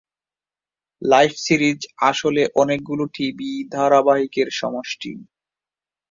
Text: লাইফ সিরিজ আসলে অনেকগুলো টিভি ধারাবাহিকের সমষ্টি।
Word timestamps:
লাইফ 1.01 1.33
সিরিজ 1.37 1.79
আসলে 2.09 2.41
অনেকগুলো 2.55 3.03
টিভি 3.15 3.51
ধারাবাহিকের 3.71 4.47
সমষ্টি। 4.51 5.11